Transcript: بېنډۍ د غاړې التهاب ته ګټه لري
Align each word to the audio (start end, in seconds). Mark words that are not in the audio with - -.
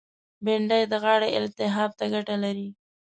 بېنډۍ 0.43 0.83
د 0.91 0.93
غاړې 1.03 1.29
التهاب 1.37 1.91
ته 1.99 2.05
ګټه 2.13 2.35
لري 2.43 2.67